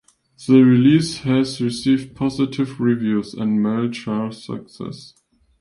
[0.47, 5.13] The release has received positive reviews and mild chart success.